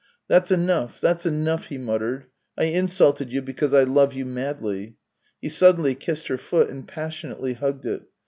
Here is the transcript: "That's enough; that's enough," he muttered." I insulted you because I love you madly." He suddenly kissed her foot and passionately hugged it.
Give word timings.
"That's 0.29 0.49
enough; 0.49 0.99
that's 0.99 1.27
enough," 1.27 1.67
he 1.67 1.77
muttered." 1.77 2.25
I 2.57 2.63
insulted 2.63 3.31
you 3.31 3.43
because 3.43 3.71
I 3.71 3.83
love 3.83 4.15
you 4.15 4.25
madly." 4.25 4.95
He 5.39 5.49
suddenly 5.49 5.93
kissed 5.93 6.27
her 6.27 6.39
foot 6.39 6.71
and 6.71 6.87
passionately 6.87 7.53
hugged 7.53 7.85
it. 7.85 8.01